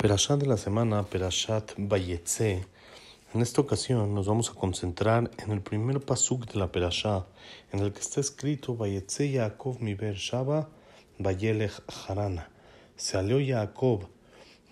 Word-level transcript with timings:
Perashat 0.00 0.38
de 0.38 0.46
la 0.46 0.56
semana, 0.56 1.02
Perashat 1.02 1.72
Bayetze. 1.76 2.64
En 3.34 3.40
esta 3.40 3.60
ocasión 3.60 4.14
nos 4.14 4.28
vamos 4.28 4.48
a 4.48 4.54
concentrar 4.54 5.28
en 5.38 5.50
el 5.50 5.60
primer 5.60 5.98
pasuk 5.98 6.46
de 6.46 6.56
la 6.56 6.70
Perashat, 6.70 7.26
en 7.72 7.80
el 7.80 7.92
que 7.92 7.98
está 7.98 8.20
escrito 8.20 8.76
Bayetze 8.76 9.28
Yaakov 9.28 9.80
mi 9.80 9.96
Shaba 9.96 10.68
Bayelech 11.18 11.82
Harana. 11.88 12.48
Salió 12.94 13.38
Jacob 13.44 14.06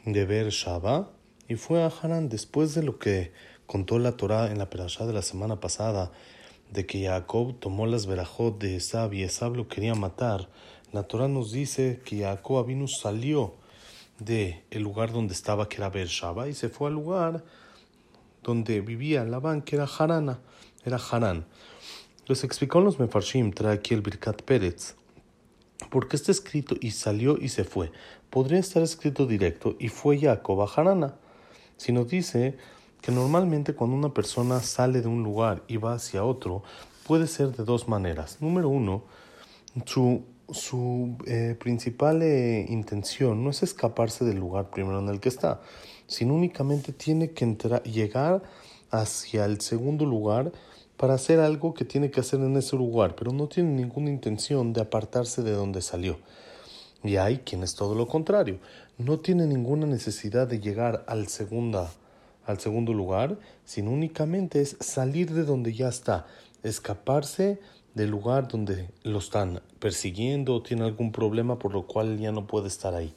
de 0.04 0.24
Ber 0.26 0.50
Shaba 0.50 1.10
y 1.48 1.56
fue 1.56 1.82
a 1.82 1.88
Haran 1.88 2.28
después 2.28 2.76
de 2.76 2.84
lo 2.84 3.00
que 3.00 3.32
contó 3.66 3.98
la 3.98 4.16
Torah 4.16 4.52
en 4.52 4.58
la 4.58 4.70
Perashat 4.70 5.08
de 5.08 5.12
la 5.12 5.22
semana 5.22 5.58
pasada, 5.58 6.12
de 6.70 6.86
que 6.86 7.04
Jacob 7.04 7.58
tomó 7.58 7.88
las 7.88 8.06
verajot 8.06 8.60
de 8.60 8.76
Esab 8.76 9.12
y 9.12 9.24
Esab 9.24 9.56
lo 9.56 9.66
quería 9.66 9.96
matar. 9.96 10.48
La 10.92 11.02
Torah 11.02 11.26
nos 11.26 11.50
dice 11.50 12.00
que 12.04 12.20
Jacob 12.20 12.64
vino 12.64 12.86
salió 12.86 13.65
de 14.18 14.64
el 14.70 14.82
lugar 14.82 15.12
donde 15.12 15.34
estaba, 15.34 15.68
que 15.68 15.76
era 15.76 15.90
Beersheba, 15.90 16.48
y 16.48 16.54
se 16.54 16.68
fue 16.68 16.88
al 16.88 16.94
lugar 16.94 17.44
donde 18.42 18.80
vivía 18.80 19.24
Labán, 19.24 19.62
que 19.62 19.76
era 19.76 19.84
Harana, 19.86 20.38
era 20.84 20.98
Harán. 20.98 21.46
Les 22.26 22.44
explicó 22.44 22.78
en 22.78 22.84
los 22.84 22.98
Mefarshim, 22.98 23.52
trae 23.52 23.74
aquí 23.74 23.94
el 23.94 24.02
Birkat 24.02 24.42
Pérez, 24.42 24.94
porque 25.90 26.16
está 26.16 26.32
escrito 26.32 26.76
y 26.80 26.92
salió 26.92 27.38
y 27.38 27.48
se 27.48 27.64
fue. 27.64 27.92
Podría 28.30 28.58
estar 28.58 28.82
escrito 28.82 29.26
directo 29.26 29.76
y 29.78 29.88
fue 29.88 30.18
Jacob 30.18 30.62
a 30.62 30.72
Harana. 30.72 31.16
Si 31.76 31.92
nos 31.92 32.08
dice 32.08 32.56
que 33.00 33.12
normalmente 33.12 33.74
cuando 33.74 33.96
una 33.96 34.14
persona 34.14 34.60
sale 34.60 35.02
de 35.02 35.08
un 35.08 35.22
lugar 35.22 35.62
y 35.68 35.76
va 35.76 35.94
hacia 35.94 36.24
otro, 36.24 36.62
puede 37.06 37.26
ser 37.26 37.52
de 37.52 37.64
dos 37.64 37.88
maneras. 37.88 38.38
Número 38.40 38.68
uno, 38.68 39.04
su 39.84 40.24
su 40.50 41.16
eh, 41.26 41.56
principal 41.58 42.22
eh, 42.22 42.66
intención 42.68 43.42
no 43.42 43.50
es 43.50 43.62
escaparse 43.62 44.24
del 44.24 44.38
lugar 44.38 44.70
primero 44.70 45.00
en 45.00 45.08
el 45.08 45.20
que 45.20 45.28
está, 45.28 45.60
sino 46.06 46.34
únicamente 46.34 46.92
tiene 46.92 47.32
que 47.32 47.44
entrar, 47.44 47.82
llegar 47.82 48.42
hacia 48.90 49.44
el 49.44 49.60
segundo 49.60 50.04
lugar 50.04 50.52
para 50.96 51.14
hacer 51.14 51.40
algo 51.40 51.74
que 51.74 51.84
tiene 51.84 52.10
que 52.10 52.20
hacer 52.20 52.40
en 52.40 52.56
ese 52.56 52.76
lugar, 52.76 53.16
pero 53.16 53.32
no 53.32 53.48
tiene 53.48 53.70
ninguna 53.70 54.10
intención 54.10 54.72
de 54.72 54.80
apartarse 54.80 55.42
de 55.42 55.52
donde 55.52 55.82
salió. 55.82 56.18
Y 57.02 57.16
hay 57.16 57.38
quien 57.38 57.62
es 57.62 57.74
todo 57.74 57.94
lo 57.94 58.06
contrario, 58.06 58.58
no 58.98 59.20
tiene 59.20 59.46
ninguna 59.46 59.86
necesidad 59.86 60.48
de 60.48 60.60
llegar 60.60 61.04
al, 61.06 61.28
segunda, 61.28 61.90
al 62.46 62.58
segundo 62.60 62.94
lugar, 62.94 63.38
sino 63.64 63.90
únicamente 63.90 64.60
es 64.60 64.76
salir 64.80 65.32
de 65.32 65.44
donde 65.44 65.74
ya 65.74 65.88
está, 65.88 66.26
escaparse 66.62 67.60
del 67.96 68.10
lugar 68.10 68.46
donde 68.46 68.90
lo 69.04 69.18
están 69.18 69.62
persiguiendo 69.78 70.54
o 70.54 70.62
tiene 70.62 70.84
algún 70.84 71.12
problema 71.12 71.58
por 71.58 71.72
lo 71.72 71.86
cual 71.86 72.18
ya 72.18 72.30
no 72.30 72.46
puede 72.46 72.68
estar 72.68 72.94
ahí. 72.94 73.14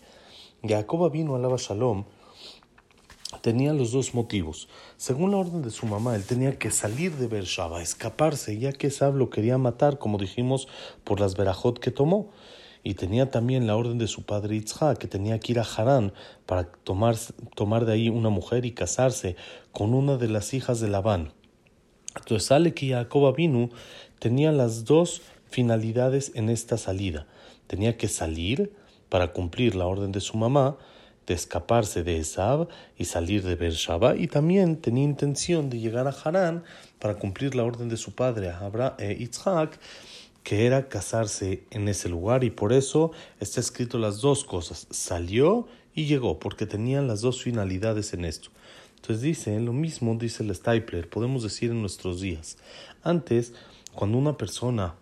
Jacob 0.64 1.12
vino 1.12 1.36
a 1.36 1.40
Lava 1.40 1.58
Shalom 1.58 2.06
tenía 3.42 3.74
los 3.74 3.92
dos 3.92 4.14
motivos. 4.14 4.70
Según 4.96 5.32
la 5.32 5.38
orden 5.38 5.62
de 5.62 5.70
su 5.70 5.86
mamá, 5.86 6.16
él 6.16 6.24
tenía 6.24 6.58
que 6.58 6.72
salir 6.72 7.18
de 7.18 7.28
Beersheba, 7.28 7.82
escaparse, 7.82 8.58
ya 8.58 8.72
que 8.72 8.90
Sab 8.90 9.16
lo 9.16 9.30
quería 9.30 9.58
matar, 9.58 10.00
como 10.00 10.18
dijimos, 10.18 10.70
por 11.04 11.20
las 11.20 11.36
verajot 11.36 11.78
que 11.78 11.92
tomó. 11.92 12.32
Y 12.82 12.94
tenía 12.94 13.30
también 13.30 13.68
la 13.68 13.76
orden 13.76 13.98
de 13.98 14.08
su 14.08 14.24
padre 14.24 14.56
Itzhak, 14.56 14.98
que 14.98 15.08
tenía 15.08 15.38
que 15.42 15.52
ir 15.52 15.60
a 15.60 15.64
Harán 15.64 16.14
para 16.46 16.72
tomar, 16.72 17.18
tomar 17.54 17.84
de 17.86 17.92
ahí 17.92 18.08
una 18.08 18.30
mujer 18.30 18.66
y 18.66 18.72
casarse 18.72 19.36
con 19.74 19.94
una 19.94 20.16
de 20.16 20.30
las 20.30 20.54
hijas 20.54 20.80
de 20.80 20.88
Labán. 20.88 21.34
Entonces 22.16 22.48
sale 22.48 22.74
que 22.74 22.90
Jacob 22.90 23.36
vino 23.36 23.70
tenía 24.20 24.52
las 24.52 24.86
dos 24.86 25.22
finalidades 25.50 26.32
en 26.36 26.50
esta 26.50 26.78
salida. 26.78 27.28
Tenía 27.68 27.98
que 27.98 28.08
salir 28.08 28.72
para 29.10 29.34
cumplir 29.34 29.76
la 29.76 29.88
orden 29.88 30.12
de 30.12 30.22
su 30.22 30.38
mamá, 30.38 30.78
de 31.28 31.34
escaparse 31.36 32.04
de 32.04 32.18
Esab 32.18 32.68
y 32.98 33.06
salir 33.06 33.44
de 33.44 33.56
Beersheba, 33.56 34.16
y 34.16 34.28
también 34.28 34.78
tenía 34.78 35.04
intención 35.04 35.70
de 35.70 35.80
llegar 35.80 36.08
a 36.08 36.16
Harán 36.24 36.64
para 37.00 37.16
cumplir 37.16 37.54
la 37.54 37.64
orden 37.64 37.88
de 37.88 37.98
su 37.98 38.14
padre, 38.14 38.50
Abraham, 38.50 38.94
eh, 38.98 39.16
Yitzhak, 39.20 39.80
que 40.44 40.66
era 40.66 40.90
casarse 40.90 41.64
en 41.70 41.88
ese 41.88 42.10
lugar, 42.10 42.44
y 42.44 42.50
por 42.50 42.74
eso 42.74 43.12
está 43.40 43.60
escrito 43.60 44.00
las 44.00 44.22
dos 44.22 44.44
cosas, 44.44 44.88
salió 44.90 45.68
y 45.94 46.06
llegó, 46.06 46.40
porque 46.40 46.66
tenían 46.66 47.08
las 47.08 47.22
dos 47.22 47.44
finalidades 47.44 48.14
en 48.14 48.26
esto. 48.26 48.50
Entonces 49.02 49.22
dice, 49.22 49.60
lo 49.62 49.72
mismo 49.72 50.14
dice 50.16 50.44
el 50.44 50.54
Stapler, 50.54 51.10
podemos 51.10 51.42
decir 51.42 51.72
en 51.72 51.80
nuestros 51.80 52.20
días. 52.20 52.58
Antes, 53.02 53.54
cuando 53.96 54.18
una 54.18 54.38
persona 54.38 54.96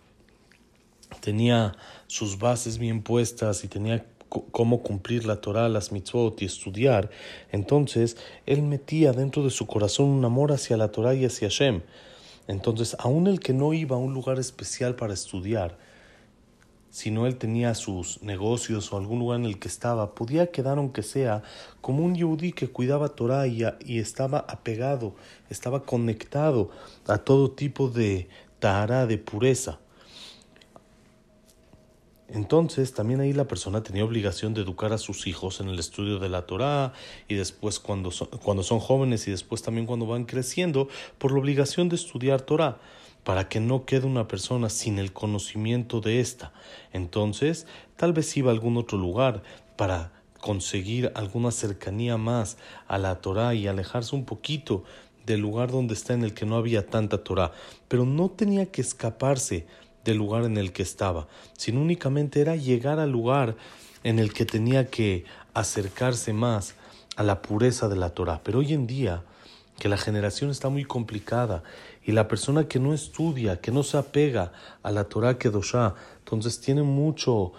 tenía 1.20 1.76
sus 2.06 2.38
bases 2.38 2.78
bien 2.78 3.02
puestas 3.02 3.64
y 3.64 3.68
tenía 3.68 4.06
cómo 4.28 4.82
cumplir 4.82 5.26
la 5.26 5.40
Torah, 5.40 5.68
las 5.68 5.90
mitzvot 5.90 6.40
y 6.42 6.44
estudiar, 6.44 7.10
entonces 7.50 8.16
él 8.46 8.62
metía 8.62 9.12
dentro 9.12 9.42
de 9.42 9.50
su 9.50 9.66
corazón 9.66 10.06
un 10.06 10.24
amor 10.24 10.52
hacia 10.52 10.76
la 10.76 10.92
Torah 10.92 11.14
y 11.14 11.24
hacia 11.24 11.48
Hashem. 11.48 11.82
Entonces, 12.46 12.96
aun 13.00 13.26
el 13.26 13.40
que 13.40 13.52
no 13.52 13.74
iba 13.74 13.96
a 13.96 13.98
un 13.98 14.14
lugar 14.14 14.38
especial 14.38 14.94
para 14.94 15.12
estudiar, 15.12 15.76
sino 16.90 17.26
él 17.26 17.36
tenía 17.36 17.74
sus 17.74 18.22
negocios 18.22 18.92
o 18.92 18.96
algún 18.96 19.18
lugar 19.18 19.40
en 19.40 19.46
el 19.46 19.58
que 19.58 19.68
estaba, 19.68 20.14
podía 20.14 20.50
quedar 20.50 20.78
aunque 20.78 21.02
sea 21.02 21.42
como 21.80 22.04
un 22.04 22.14
yudí 22.14 22.52
que 22.52 22.68
cuidaba 22.68 23.10
Torah 23.10 23.46
y, 23.46 23.62
y, 23.84 23.98
estaba 23.98 24.38
apegado, 24.48 25.14
estaba 25.50 25.82
conectado 25.82 26.70
a 27.06 27.18
todo 27.18 27.50
tipo 27.50 27.88
de, 27.88 28.28
Tahara 28.58 29.06
de 29.06 29.18
pureza. 29.18 29.78
Entonces, 32.28 32.92
también 32.92 33.20
ahí 33.20 33.32
la 33.32 33.48
persona 33.48 33.82
tenía 33.82 34.04
obligación 34.04 34.52
de 34.52 34.60
educar 34.60 34.92
a 34.92 34.98
sus 34.98 35.26
hijos 35.26 35.60
en 35.60 35.68
el 35.68 35.78
estudio 35.78 36.18
de 36.18 36.28
la 36.28 36.42
Torá 36.42 36.92
y 37.26 37.36
después 37.36 37.78
cuando 37.78 38.10
son, 38.10 38.28
cuando 38.42 38.62
son 38.62 38.80
jóvenes 38.80 39.26
y 39.28 39.30
después 39.30 39.62
también 39.62 39.86
cuando 39.86 40.06
van 40.06 40.24
creciendo, 40.24 40.88
por 41.16 41.32
la 41.32 41.38
obligación 41.38 41.88
de 41.88 41.96
estudiar 41.96 42.42
Torá, 42.42 42.78
para 43.24 43.48
que 43.48 43.60
no 43.60 43.84
quede 43.84 44.06
una 44.06 44.28
persona 44.28 44.68
sin 44.68 44.98
el 44.98 45.12
conocimiento 45.12 46.00
de 46.00 46.20
esta. 46.20 46.52
Entonces, 46.92 47.66
tal 47.96 48.12
vez 48.12 48.36
iba 48.36 48.50
a 48.50 48.54
algún 48.54 48.76
otro 48.76 48.98
lugar 48.98 49.42
para 49.76 50.12
conseguir 50.40 51.12
alguna 51.14 51.50
cercanía 51.50 52.16
más 52.16 52.56
a 52.86 52.98
la 52.98 53.20
Torá 53.20 53.54
y 53.54 53.66
alejarse 53.66 54.14
un 54.14 54.24
poquito 54.24 54.84
del 55.26 55.40
lugar 55.40 55.70
donde 55.70 55.94
está 55.94 56.14
en 56.14 56.24
el 56.24 56.32
que 56.32 56.46
no 56.46 56.56
había 56.56 56.86
tanta 56.86 57.22
Torah, 57.22 57.52
pero 57.86 58.06
no 58.06 58.30
tenía 58.30 58.66
que 58.66 58.80
escaparse 58.80 59.66
del 60.04 60.16
lugar 60.16 60.44
en 60.44 60.56
el 60.56 60.72
que 60.72 60.82
estaba, 60.82 61.28
sino 61.56 61.82
únicamente 61.82 62.40
era 62.40 62.56
llegar 62.56 62.98
al 62.98 63.10
lugar 63.10 63.56
en 64.04 64.18
el 64.18 64.32
que 64.32 64.46
tenía 64.46 64.86
que 64.86 65.24
acercarse 65.52 66.32
más 66.32 66.76
a 67.16 67.22
la 67.22 67.42
pureza 67.42 67.88
de 67.88 67.96
la 67.96 68.10
Torah. 68.10 68.40
Pero 68.42 68.60
hoy 68.60 68.72
en 68.72 68.86
día, 68.86 69.22
que 69.78 69.88
la 69.88 69.98
generación 69.98 70.50
está 70.50 70.70
muy 70.70 70.84
complicada 70.84 71.62
y 72.08 72.12
la 72.12 72.26
persona 72.26 72.66
que 72.68 72.80
no 72.80 72.94
estudia, 72.94 73.60
que 73.60 73.70
no 73.70 73.82
se 73.82 73.98
apega 73.98 74.50
a 74.82 74.90
la 74.90 75.04
Torah 75.04 75.36
Kedoshá, 75.36 75.94
entonces 76.20 76.58
tiene 76.58 76.82
mucho, 76.82 77.52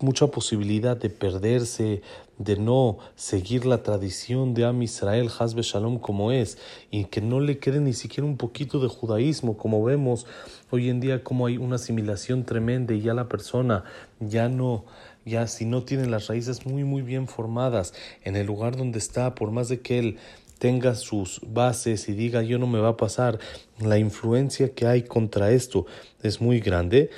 mucha 0.00 0.26
posibilidad 0.26 0.96
de 0.96 1.10
perderse, 1.10 2.02
de 2.36 2.56
no 2.56 2.98
seguir 3.14 3.66
la 3.66 3.84
tradición 3.84 4.52
de 4.52 4.64
Am 4.64 4.82
Israel, 4.82 5.30
Hazbe 5.38 5.62
Shalom 5.62 6.00
como 6.00 6.32
es, 6.32 6.58
y 6.90 7.04
que 7.04 7.20
no 7.20 7.38
le 7.38 7.58
quede 7.58 7.78
ni 7.78 7.92
siquiera 7.92 8.26
un 8.26 8.36
poquito 8.36 8.80
de 8.80 8.88
judaísmo, 8.88 9.56
como 9.56 9.84
vemos 9.84 10.26
hoy 10.70 10.90
en 10.90 10.98
día 10.98 11.22
como 11.22 11.46
hay 11.46 11.56
una 11.56 11.76
asimilación 11.76 12.42
tremenda 12.42 12.94
y 12.94 13.00
ya 13.00 13.14
la 13.14 13.28
persona 13.28 13.84
ya 14.18 14.48
no, 14.48 14.86
ya 15.24 15.46
si 15.46 15.66
no 15.66 15.84
tiene 15.84 16.06
las 16.06 16.26
raíces 16.26 16.66
muy 16.66 16.82
muy 16.82 17.02
bien 17.02 17.28
formadas 17.28 17.94
en 18.24 18.34
el 18.34 18.48
lugar 18.48 18.76
donde 18.76 18.98
está, 18.98 19.36
por 19.36 19.52
más 19.52 19.68
de 19.68 19.82
que 19.82 20.00
él 20.00 20.18
tenga 20.64 20.94
sus 20.94 21.42
bases 21.46 22.08
y 22.08 22.14
diga 22.14 22.42
yo 22.42 22.58
no 22.58 22.66
me 22.66 22.78
va 22.78 22.88
a 22.88 22.96
pasar, 22.96 23.38
la 23.80 23.98
influencia 23.98 24.72
que 24.72 24.86
hay 24.86 25.02
contra 25.02 25.50
esto 25.50 25.84
es 26.22 26.40
muy 26.40 26.58
grande. 26.60 27.10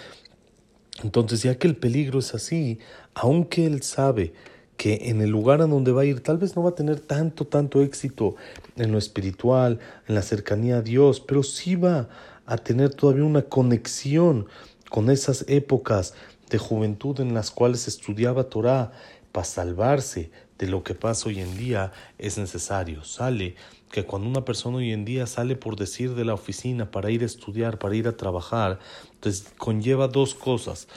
Entonces, 1.05 1.45
ya 1.45 1.55
que 1.55 1.69
el 1.69 1.77
peligro 1.77 2.19
es 2.19 2.35
así, 2.35 2.81
aunque 3.15 3.65
él 3.65 3.85
sabe 3.85 4.33
que 4.77 5.11
en 5.11 5.21
el 5.21 5.31
lugar 5.31 5.63
a 5.63 5.69
donde 5.69 5.93
va 5.93 6.03
a 6.03 6.05
ir 6.07 6.25
tal 6.25 6.39
vez 6.39 6.57
no 6.57 6.65
va 6.65 6.71
a 6.71 6.75
tener 6.75 6.99
tanto, 6.99 7.47
tanto 7.47 7.83
éxito 7.83 8.35
en 8.75 8.91
lo 8.91 8.99
espiritual, 8.99 9.79
en 10.09 10.17
la 10.17 10.23
cercanía 10.23 10.79
a 10.79 10.83
Dios, 10.83 11.21
pero 11.21 11.45
sí 11.45 11.77
va 11.77 12.09
a 12.47 12.57
tener 12.59 12.95
todavía 12.95 13.23
una 13.23 13.43
conexión 13.43 14.49
con 14.91 15.09
esas 15.09 15.45
épocas 15.47 16.15
de 16.51 16.59
juventud 16.59 17.21
en 17.21 17.33
las 17.33 17.53
cuales 17.53 17.87
estudiaba 17.87 18.49
Torah 18.49 18.91
para 19.31 19.45
salvarse 19.45 20.33
de 20.59 20.69
lo 20.69 20.83
que 20.83 20.95
pasa 20.95 21.29
hoy 21.29 21.41
en 21.41 21.57
día 21.57 21.93
es 22.19 22.39
necesario. 22.39 23.05
Sale 23.05 23.57
que 23.91 24.05
cuando 24.05 24.29
una 24.29 24.45
persona 24.45 24.79
hoy 24.79 24.93
en 24.93 25.05
día 25.05 25.27
sale 25.27 25.57
por 25.57 25.77
decir 25.77 26.15
de 26.15 26.25
la 26.25 26.35
oficina 26.35 26.91
para 26.91 27.11
ir 27.11 27.23
a 27.23 27.27
estudiar, 27.27 27.79
para 27.79 27.95
ir 27.95 28.09
a 28.09 28.17
trabajar, 28.17 28.79
entonces 29.15 29.53
conlleva 29.59 30.09
dos 30.09 30.35
cosas 30.35 30.89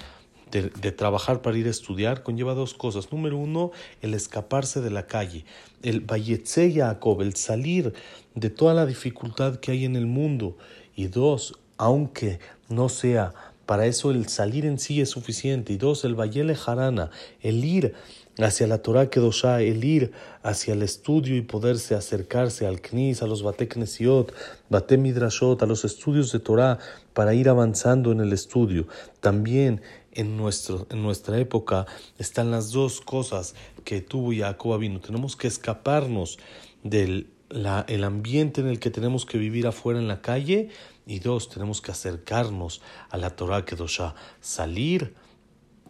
de, 0.51 0.91
trabajar 0.91 1.41
para 1.41 1.57
ir 1.57 1.67
a 1.67 1.69
estudiar 1.69 2.23
conlleva 2.23 2.53
dos 2.53 2.73
cosas. 2.73 3.11
Número 3.11 3.37
uno, 3.37 3.71
el 4.01 4.13
escaparse 4.13 4.81
de 4.81 4.89
la 4.89 5.05
calle, 5.05 5.45
el 5.83 6.01
Bayetze 6.01 6.73
Jacob, 6.73 7.21
el 7.21 7.35
salir 7.35 7.93
de 8.35 8.49
toda 8.49 8.73
la 8.73 8.85
dificultad 8.85 9.57
que 9.57 9.71
hay 9.71 9.85
en 9.85 9.95
el 9.95 10.07
mundo. 10.07 10.57
Y 10.95 11.07
dos, 11.07 11.59
aunque 11.77 12.39
no 12.67 12.89
sea 12.89 13.33
para 13.69 13.85
eso 13.85 14.09
el 14.09 14.27
salir 14.29 14.65
en 14.65 14.79
sí 14.79 14.99
es 14.99 15.09
suficiente. 15.09 15.73
Y 15.73 15.77
dos, 15.77 16.03
el 16.03 16.15
Bayele 16.15 16.55
Jarana, 16.55 17.11
el 17.39 17.63
ir 17.63 17.93
hacia 18.39 18.65
la 18.65 18.79
Torah 18.79 19.11
Kedoshá, 19.11 19.61
el 19.61 19.83
ir 19.83 20.11
hacia 20.41 20.73
el 20.73 20.81
estudio 20.81 21.35
y 21.37 21.41
poderse 21.41 21.93
acercarse 21.93 22.65
al 22.65 22.81
Knis, 22.81 23.21
a 23.21 23.27
los 23.27 23.43
Bate 23.43 23.67
Knesiot, 23.67 24.33
Bate 24.69 24.97
Midrashot, 24.97 25.61
a 25.61 25.67
los 25.67 25.85
estudios 25.85 26.31
de 26.31 26.39
Torah, 26.39 26.79
para 27.13 27.35
ir 27.35 27.47
avanzando 27.47 28.11
en 28.11 28.21
el 28.21 28.33
estudio. 28.33 28.87
También 29.19 29.83
en, 30.13 30.35
nuestro, 30.35 30.87
en 30.89 31.03
nuestra 31.03 31.37
época 31.37 31.85
están 32.17 32.49
las 32.49 32.71
dos 32.71 33.01
cosas 33.01 33.53
que 33.83 34.01
tuvo 34.01 34.33
Jacob 34.35 34.79
vino. 34.79 34.99
Tenemos 34.99 35.35
que 35.35 35.45
escaparnos 35.45 36.39
del 36.81 37.27
el 37.49 38.03
ambiente 38.03 38.61
en 38.61 38.67
el 38.67 38.79
que 38.79 38.91
tenemos 38.91 39.25
que 39.25 39.37
vivir 39.37 39.67
afuera 39.67 39.99
en 39.99 40.07
la 40.07 40.21
calle 40.21 40.69
y 41.05 41.19
dos, 41.19 41.49
tenemos 41.49 41.81
que 41.81 41.91
acercarnos 41.91 42.81
a 43.09 43.17
la 43.17 43.31
Torah 43.31 43.65
Kedoshá, 43.65 44.13
salir 44.41 45.15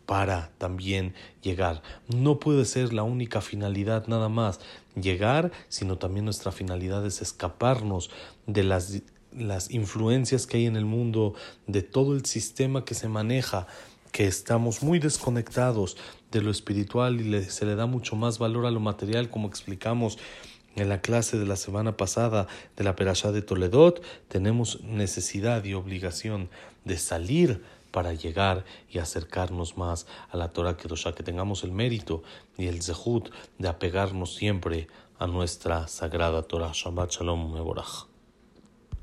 para 0.05 0.51
también 0.57 1.13
llegar. 1.41 1.83
No 2.07 2.39
puede 2.39 2.65
ser 2.65 2.93
la 2.93 3.03
única 3.03 3.41
finalidad 3.41 4.07
nada 4.07 4.27
más 4.27 4.59
llegar, 4.95 5.51
sino 5.67 5.97
también 5.97 6.25
nuestra 6.25 6.51
finalidad 6.51 7.05
es 7.05 7.21
escaparnos 7.21 8.09
de 8.47 8.63
las, 8.63 9.03
las 9.31 9.69
influencias 9.69 10.47
que 10.47 10.57
hay 10.57 10.65
en 10.65 10.77
el 10.77 10.85
mundo, 10.85 11.35
de 11.67 11.83
todo 11.83 12.15
el 12.15 12.25
sistema 12.25 12.85
que 12.85 12.95
se 12.95 13.07
maneja, 13.07 13.67
que 14.11 14.25
estamos 14.25 14.81
muy 14.81 14.97
desconectados 14.97 15.97
de 16.31 16.41
lo 16.41 16.49
espiritual 16.49 17.21
y 17.21 17.43
se 17.43 17.65
le 17.65 17.75
da 17.75 17.85
mucho 17.85 18.15
más 18.15 18.39
valor 18.39 18.65
a 18.65 18.71
lo 18.71 18.79
material, 18.79 19.29
como 19.29 19.47
explicamos 19.47 20.17
en 20.79 20.89
la 20.89 21.01
clase 21.01 21.37
de 21.37 21.45
la 21.45 21.55
semana 21.55 21.97
pasada 21.97 22.47
de 22.75 22.83
la 22.83 22.95
Perashá 22.95 23.31
de 23.31 23.41
Toledot, 23.41 24.01
tenemos 24.27 24.81
necesidad 24.81 25.63
y 25.63 25.73
obligación 25.73 26.49
de 26.85 26.97
salir 26.97 27.63
para 27.91 28.13
llegar 28.13 28.65
y 28.89 28.99
acercarnos 28.99 29.77
más 29.77 30.07
a 30.29 30.37
la 30.37 30.49
Torah 30.49 30.77
Kedoshá, 30.77 31.13
que 31.13 31.23
tengamos 31.23 31.63
el 31.63 31.71
mérito 31.71 32.23
y 32.57 32.67
el 32.67 32.81
zehut 32.81 33.29
de 33.57 33.67
apegarnos 33.67 34.35
siempre 34.35 34.87
a 35.17 35.27
nuestra 35.27 35.87
sagrada 35.87 36.43
Torah. 36.43 36.71
Shabbat 36.73 37.11
Shalom 37.11 37.53
Meborach. 37.53 38.08